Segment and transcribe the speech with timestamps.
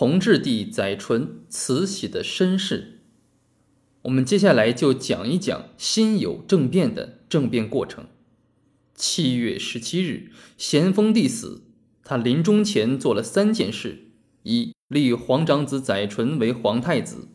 [0.00, 3.00] 同治帝载淳慈禧的身世。
[4.00, 8.06] 我们接下来就讲一讲辛酉政变的政变过程。
[8.94, 11.64] 七月十七日，咸丰帝死，
[12.02, 14.04] 他临终前做了三件事：
[14.44, 17.28] 一、立皇长子载淳为皇太子；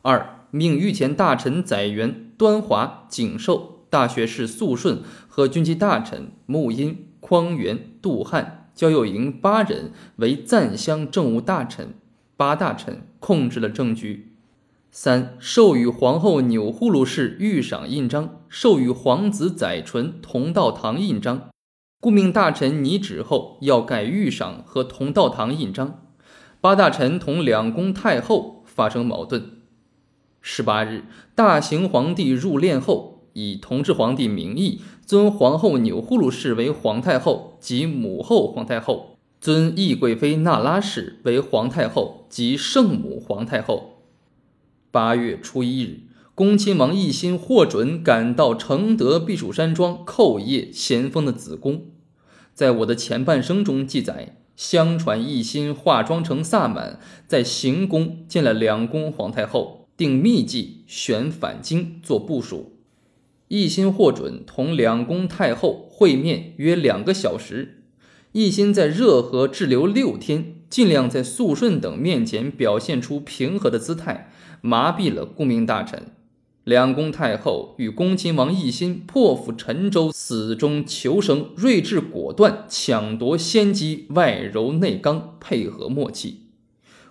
[0.00, 8.62] 二、命御前大臣载元、端华、景寿、大学士肃顺和军机大臣穆荫、匡源、杜汉。
[8.74, 11.94] 焦佑营八人为赞襄政务大臣，
[12.36, 14.32] 八大臣控制了政局。
[14.90, 21.48] 三授予皇后钮祜禄氏御赏印章，授予皇子载淳同道堂印章。
[22.00, 26.02] 顾命大臣拟旨后要盖御赏和同道堂印章。
[26.60, 29.62] 八大臣同两宫太后发生矛盾。
[30.40, 33.14] 十八日，大行皇帝入殓后。
[33.38, 44.02] 以同治皇帝名义尊皇后钮祜禄氏为皇太后及母后皇太后，尊懿贵妃那拉氏为皇太后及圣母皇太后。
[44.90, 46.00] 八月初一日，
[46.34, 51.82] 恭亲王奕欣获准赶到承德避暑山庄叩谒咸丰的子宫。
[52.54, 62.72] 在我的前半生中记载，相传奕欣化妆成萨满，在行宫见了两宫皇太后，定秘计选返京做部署。
[63.50, 67.84] 奕欣获准同两宫太后会面约两个小时。
[68.36, 76.08] 奕欣在热河滞留六天，尽量在肃顺等面前表现出平和的姿态，麻痹了顾命大臣。
[76.62, 86.42] 两宫太后与恭亲王奕欣破釜沉舟，死中求生，睿智果断，抢夺先机，外柔内刚，配合默契。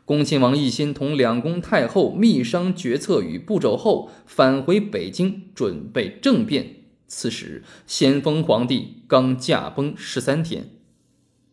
[0.06, 6.76] 恭亲王奕欣同两宫太后密商决策与步骤后，返回北京准备政变。
[7.08, 10.75] 此时，咸丰皇帝刚驾崩十三天。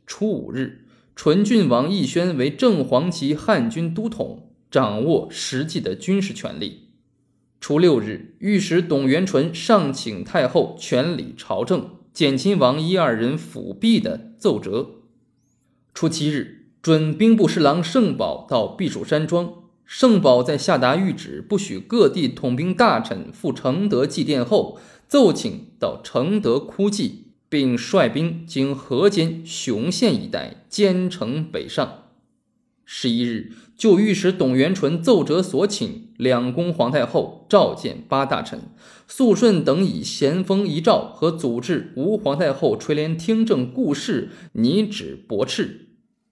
[0.06, 6.88] 初五日，纯郡王奕轩为正黄旗汉军都统，掌握实际的军事权力。
[7.60, 14.90] 初六日，御史董元淳上请太后全理朝政，减亲王一二人辅弼的奏折。
[15.94, 16.58] 初七日。
[16.82, 19.54] 准兵部侍郎盛宝到避暑山庄，
[19.86, 27.21] 盛宝在下达谕旨不许各地统兵大臣赴承德祭奠后，奏请到承德哭祭，
[27.52, 32.04] 并率兵经河间、雄县一带兼程北上。
[32.86, 38.58] 十一日，就御史董元淳奏折所请，两宫皇太后召见八大臣，
[39.06, 45.88] 肃顺等以咸丰遗诏和组织吴皇太后垂帘听政故事拟旨驳斥。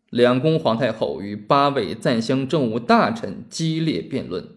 [0.09, 4.49] 两宫皇太后与八位赞襄政务大臣激烈辩论，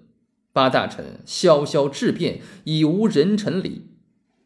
[0.53, 3.89] 八大臣萧萧质辩，已无人臣礼。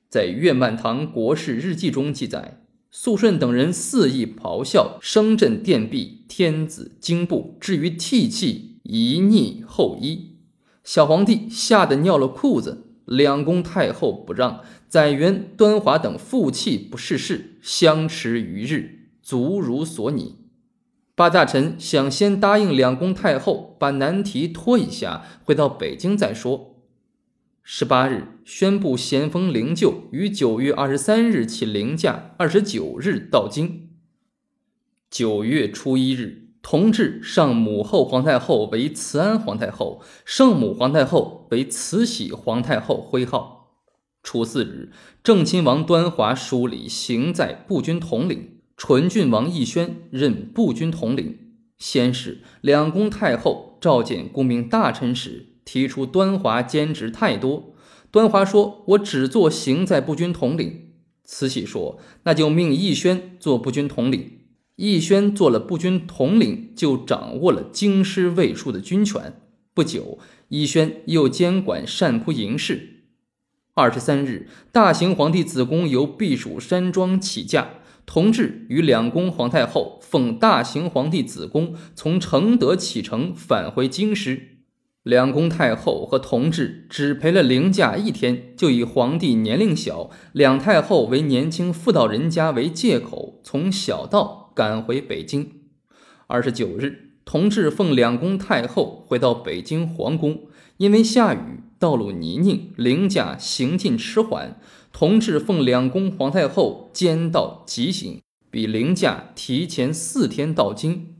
[0.09, 10.37] 在《岳曼堂国事日记》中记载，肃顺等人肆意咆哮，声震殿壁，天子惊怖，至于涕泣，一逆后衣。
[10.83, 12.85] 小皇帝吓得尿了裤子。
[13.03, 20.35] 两宫太后不让，载元、端华等负气不事事，相持余日，足如所拟。
[21.15, 26.76] 八大臣想先答应两宫太后，把难题拖一下，回到北京再说。
[27.69, 33.89] 十八日宣布咸丰灵柩于九月二十三日起灵驾，二十九日到京。
[35.11, 43.73] 九月初一日，同治上母后皇太后为慈安皇太后，圣母皇太后为慈禧皇太后徽号。
[44.23, 48.61] 初四日，正亲王端华署理行在步军统领。
[48.77, 51.37] 纯郡王奕轩任步军统领。
[51.77, 57.75] 先是，两宫太后召见顾命大臣时，提出端华兼职太多。
[58.09, 60.93] 端华说：“我只做行在步军统领。”
[61.25, 64.31] 慈禧说：“那就命奕轩做步军统领。”
[64.77, 69.41] 奕轩做了步军统领，就掌握了京师卫戍的军权。
[69.73, 70.19] 不久，
[70.51, 73.03] 奕轩又监管善扑营事。
[73.73, 77.71] 二十三日，大行皇帝子宫由避暑山庄起驾。
[78.05, 84.56] 同治与两宫皇太后奉大行皇帝子宫从承德启程返回京师，
[85.07, 95.49] 两宫太后和同治只陪了灵驾一天，就以皇帝年龄小，两太后为年轻妇道人家为借口，从小道赶回北京。
[96.27, 100.41] 二十九日，同治奉两宫太后回到北京皇宫，
[100.75, 104.59] 因为下雨，道路泥泞，灵驾行进迟缓。
[104.91, 108.19] 同治奉两宫皇太后兼道急行，
[108.51, 111.15] 比凌驾提前四天到京。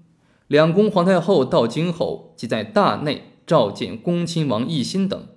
[0.48, 5.28] 两宫皇太后到京后，即在大内召见恭亲王奕欣等。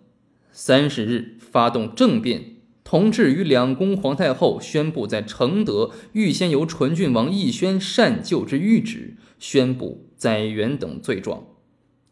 [0.52, 11.44] 三十日发动政变，同治与两宫皇太后宣布，在承德预先由纯郡王奕轩善就之谕旨，宣布载元等罪状：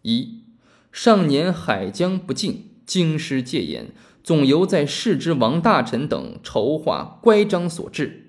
[0.03, 0.45] 一、
[0.93, 3.91] 上年海疆不敬，京师戒严，
[4.23, 8.28] 总由在世之王大臣等筹划乖张所致。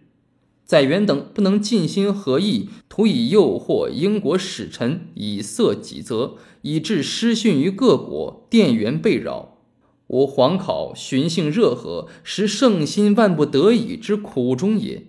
[0.70, 9.58] 载元等不能尽心合意，图以诱惑英国使臣，以色己责，以致失信于各国，电源被扰。
[10.06, 15.08] 吾皇考寻衅热河，实圣心万不得已之苦衷也。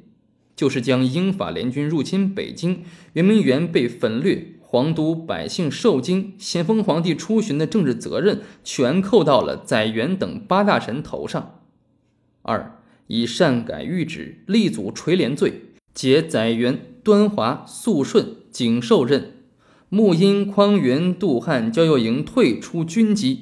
[0.56, 2.82] 就是将英法联军入侵北京，
[3.12, 11.60] 圆明园被焚掠，皇都百姓受惊，咸丰皇帝出巡的政治责任，全扣到了载元等八大臣头上。
[12.40, 12.79] 二。
[13.10, 15.62] 以善改谕旨，立祖垂帘罪，
[15.92, 19.32] 解载元、端华、肃顺、景寿任。
[19.88, 23.34] 穆因、匡源、杜汉、焦佑营退出军机。《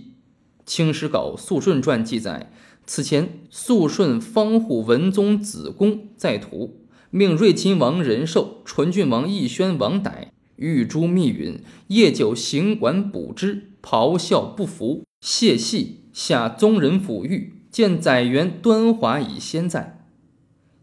[0.64, 2.50] 清史稿·肃顺传》记载，
[2.86, 6.80] 此前肃顺方护文宗子恭在途，
[7.10, 17.57] 命睿亲王仁寿、纯郡王奕宣、王歹御诸密允，夜久行馆补之，咆哮不服，谢系下宗人府狱。
[17.78, 20.00] 见载元、端华已先在，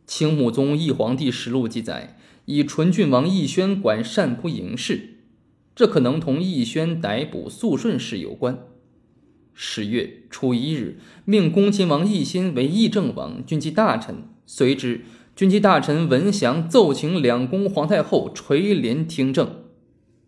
[0.10, 5.16] 《清穆宗义皇帝实录》记载，以纯郡王奕宣管善扑营事，
[5.76, 8.60] 这可能同奕宣逮捕肃顺事有关。
[9.54, 14.30] 十月初一日，命恭亲王奕欣为议政王、军机大臣。
[14.46, 15.02] 随之，
[15.36, 19.48] 军机大臣文祥奏请两宫皇太后垂帘听政。《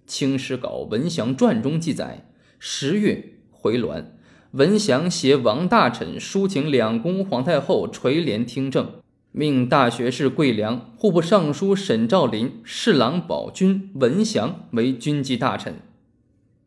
[0.05, 2.29] 清史稿·文祥传》中记载，
[2.59, 4.07] 十月回銮。
[4.57, 8.89] 文祥携王大臣书请两宫皇太后垂帘听政，
[9.31, 15.75] 命大学士桂良、户部尚书沈兆林、侍郎宝军、文祥为军机大臣。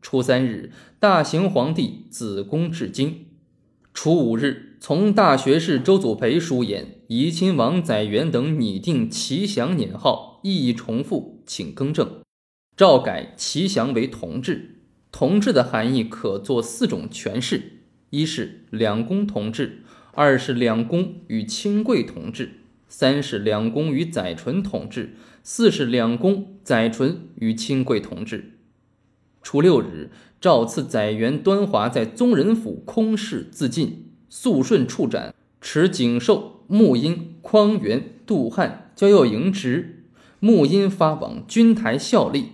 [0.01, 0.71] 初三日，
[1.01, 3.25] 大行皇帝子宫至京。
[3.93, 12.21] 初五日，从大学士周祖培书言，怡亲王载元等拟定齐祥年号，意义重复，请更正。
[12.77, 14.77] 诏改齐祥为同治。
[15.11, 17.79] 同治的含义可作四种诠释。
[18.11, 22.51] 一是两宫同治，二是两宫与清贵同治，
[22.89, 28.57] 三是两宫与载淳同治，四是两宫载淳与清贵同治。
[29.41, 30.11] 初六日，
[30.41, 40.03] 诏赐载元、端华在宗人府空室自尽，肃顺处斩，持景寿、穆因、匡源、杜汉、焦佑营职。
[40.41, 42.47] 穆因发往军台效力。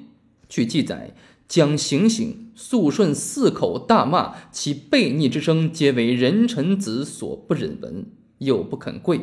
[0.48, 1.15] 据记载。
[1.48, 8.06] 将行刑，肃顺四口大骂其悖逆之声，皆为人臣子所不忍闻，
[8.40, 9.22] 又不肯跪。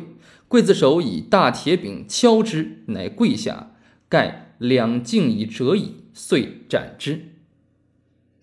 [0.49, 3.71] 刽子手以大铁柄敲之，乃跪下。
[4.07, 7.33] 盖两颈已折矣，遂斩之。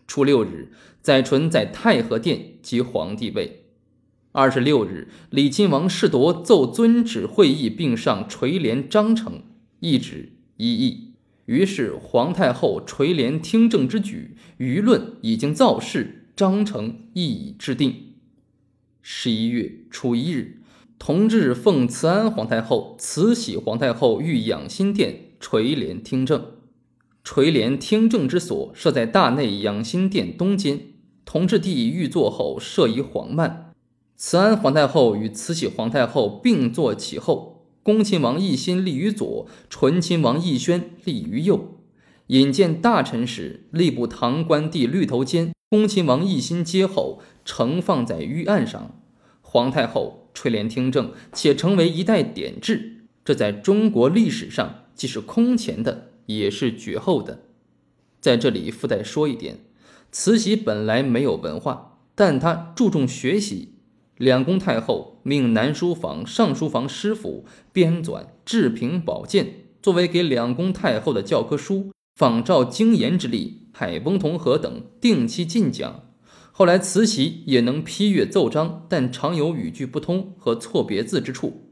[0.07, 3.65] 初六日，载淳在太和殿即皇帝位。
[4.33, 9.43] 二十六日，李亲王世铎奏遵旨会议，并上垂帘章程，
[9.81, 11.12] 一旨一议。
[11.47, 18.15] 于是，皇太后垂帘听政之举，舆论已经造势，章程亦已制定。
[19.03, 20.63] 十一月初一日，
[20.99, 26.47] 同治奉慈安皇太后、慈禧皇太后御养心殿垂帘听政。
[27.25, 30.81] 垂帘听政之所设在大内养心殿东间。
[31.25, 33.73] 同治帝御座后设一黄幔，
[34.17, 37.52] 慈安皇太后与慈禧皇太后并坐其后。
[37.83, 41.79] 恭亲王奕欣立于左，纯亲王奕宣立于右。
[42.29, 48.95] 引见大臣时，吏部堂官递绿头笺，恭亲王奕欣接后，呈放在御案上。
[49.41, 53.07] 皇太后垂帘听政，且成为一代典制。
[53.25, 57.43] 这在中国历史上既是空前的，也是绝后的。
[58.21, 59.59] 在这里附带说一点：
[60.13, 63.75] 慈禧本来没有文化，但她注重学习。
[64.19, 69.45] 两宫太后命南书房、上书房师傅编纂《治平宝鉴》，
[69.83, 76.05] 作为给两宫太后的教科书，仿照经言之例，海翁同和等定期进讲。
[76.53, 81.71] 后来慈禧也能批阅奏章，但常有语句不通和错别字之处。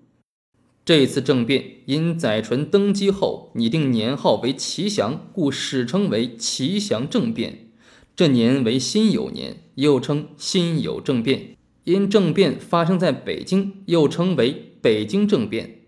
[0.83, 7.69] 这次政变因载淳登基后拟定年号为齐祥，故史称为齐祥政变。
[8.17, 11.57] 这年为辛酉年，又称辛酉政变。
[11.85, 15.79] 因政变发生在北京，又称为北京政变。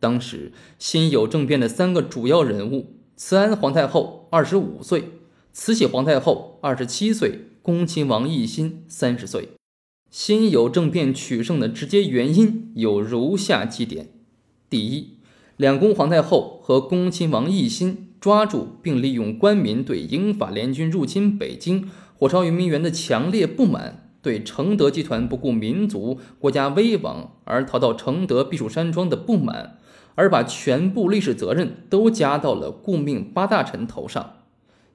[0.00, 5.04] 当时辛酉政变的三个主要人物：慈安皇太后二十五岁，
[5.52, 9.48] 慈禧皇太后二十七岁，恭亲王奕欣三十岁。
[10.10, 14.08] 辛酉政变取胜的直接原因有如下几点：
[14.70, 15.18] 第一，
[15.56, 23.97] 两宫皇太后和恭亲王奕欣抓住并利用官民对英法联军入侵北京、火烧圆明园的强烈不满。
[24.20, 29.78] 对承德集团不顾民族国家危亡而逃到承德避暑山庄的不满，
[30.16, 34.38] 而把全部历史责任都加到了顾命八大臣头上，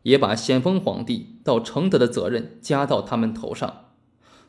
[0.01, 3.85] 也把咸丰皇帝到承德的责任加到他们头上，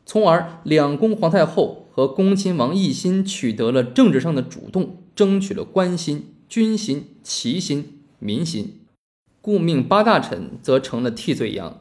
[0.05, 8.81] 从而两宫皇太后和恭亲王奕欣取得了政治上的主动，争取了关心、军心、齐心、民心，
[9.41, 11.81] 顾命八大臣则成了替罪羊。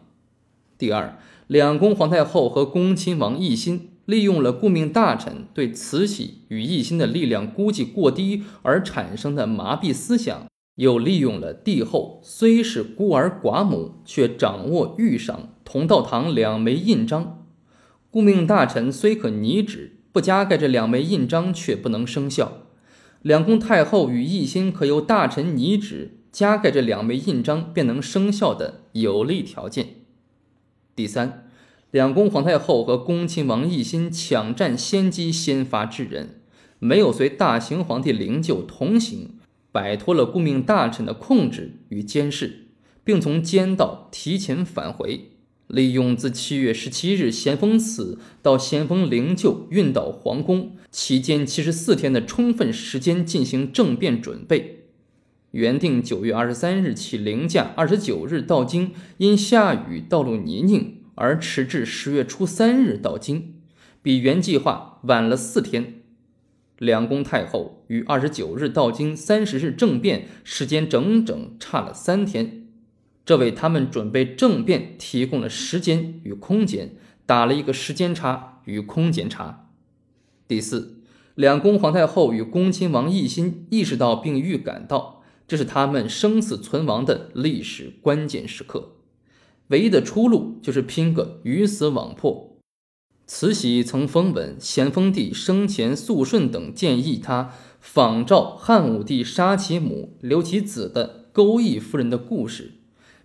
[0.77, 1.17] 第二，
[1.53, 3.89] 两宫皇太后和恭亲王奕欣。
[4.05, 17.45] 利用了顾命大臣对慈禧与奕欣的力量估计过低而产生的麻痹思想，又利用了帝后虽是孤儿寡母，却掌握御赏、同道堂两枚印章。
[18.09, 22.63] 顾命大臣虽可拟旨不加盖这两枚印章，却不能生效。
[23.21, 29.87] 两宫太后与奕欣可由大臣拟旨加盖这两枚印章，便能生效的有利条件。
[30.93, 31.42] 第三。
[31.93, 36.41] 两宫皇太后和恭亲王奕欣抢占先机，先发制人，
[36.79, 39.35] 没有随大行皇帝灵柩同行，
[39.71, 42.65] 摆脱了顾命大臣的控制与监视，
[43.03, 45.33] 并从监道提前返回，
[45.67, 54.85] 利用自七月十七日咸丰死到咸丰灵柩运到皇宫期间七十四天的充分时间进行政变准备。
[55.51, 61.02] 原定九月二十三日起灵驾，二十九日到京，因下雨道路泥泞。
[61.15, 63.55] 而迟至十月初三日到京，
[64.01, 66.01] 比原计划晚了四天。
[66.77, 72.67] 两宫太后于二十九日到京，三十日政变，时间整整差了三天，
[73.23, 79.69] 这为他们准备政变提供了时间与空间，打了一个时间差与空间差。
[80.47, 80.97] 第四，
[81.35, 88.97] 两宫皇太后与恭亲王奕欣意识到并预感到，这是他们生死存亡的历史关键时刻。
[89.67, 92.57] 唯一的出路就是拼个鱼死网破。
[93.25, 102.73] 慈禧曾封闻咸丰帝生前肃顺等建议他仿照汉武帝杀其母留其子的钩弋夫人的故事，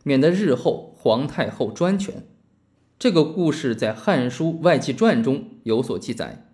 [0.04, 2.26] 免得日后皇太后专权。
[2.98, 6.46] 这个故事在《汉书外戚传》中有所记载。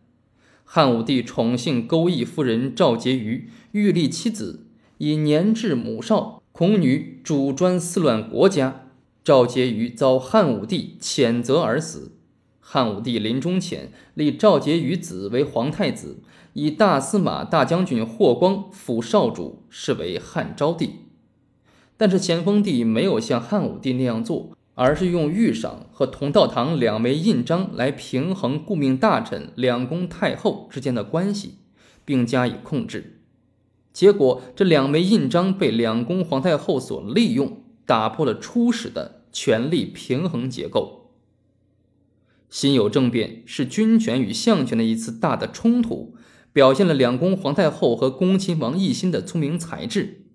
[0.65, 4.67] 汉武帝宠幸钩弋夫人赵婕妤，欲立妻子，
[4.99, 8.84] 以年至母少，恐女主专肆乱国家。
[9.25, 12.13] 赵婕妤遭汉武帝谴责而死。
[12.61, 20.91] 汉武帝临终前立赵婕妤子为皇太子，以大司马大将军霍光辅少主，是为汉昭帝。
[21.97, 31.55] 但是咸丰帝没有像汉武帝那样做，而是用御赏和同道堂两枚印章来平衡顾命大臣两宫太后之间的关系，
[32.05, 33.21] 并加以控制。
[33.95, 37.64] 结果，这两枚印章被两宫皇太后所利用。
[37.87, 41.13] 打破了初始的权力平衡结构。
[42.49, 46.15] 辛酉政变是军权与相权的一次大的冲突，
[46.53, 50.27] 表现了两宫皇太后和恭亲王奕欣的聪明才智。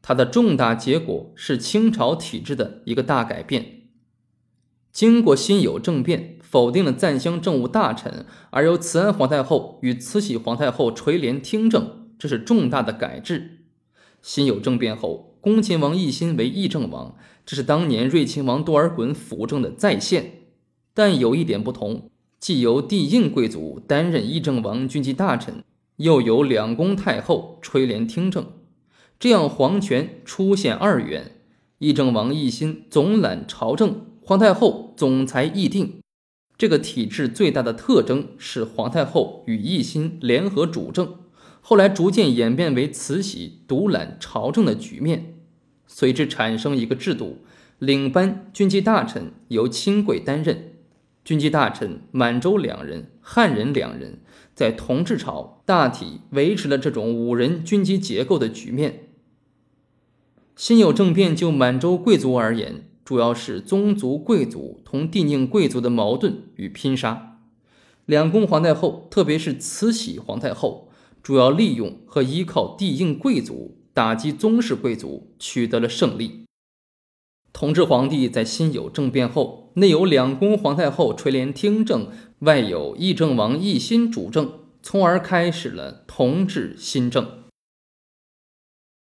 [0.00, 3.88] 它的重大结果是清朝体制的一个大改变。
[4.92, 13.64] 经过辛酉政变，否定了赞襄政务大臣，而由慈安皇太后与慈禧皇太后垂帘听政，这是重大的改制。
[14.22, 15.29] 辛酉政变后。
[15.40, 17.16] 恭亲王奕欣为议政王，
[17.46, 20.42] 这是当年睿亲王多尔衮辅政的再现，
[20.92, 25.64] 但有一点不同，既由帝印贵族担任议政王军机大臣，
[25.96, 28.46] 又由两宫太后垂帘听政，
[29.18, 31.36] 这样皇权出现二元：
[31.78, 36.00] 议政王奕欣总揽朝政，皇太后总裁议定。
[36.58, 41.14] 这个体制最大的特征是皇太后与奕欣联合主政。
[41.70, 45.36] 后来逐渐演变为慈禧独揽朝政的局面，
[45.86, 47.44] 随之产生一个制度：
[47.78, 50.72] 领班军机大臣由亲贵担任，
[51.24, 54.18] 军机大臣满洲两人，汉人两人，
[54.52, 59.10] 在同治朝大体维持了这种五人军机结构的局面。
[60.56, 67.38] 辛酉政变就满洲贵族而言，主要是宗族贵族同帝宁贵族的矛盾与拼杀。
[68.06, 70.88] 两宫皇太后，特别是慈禧皇太后。
[71.22, 76.44] 主要利用和依靠帝印贵族打击宗室贵族，取得了胜利。
[77.52, 82.08] 同治皇帝在辛酉政变后，内有两宫皇太后垂帘听政，
[82.38, 87.39] 外有议政王奕心主政，从而开始了同治新政。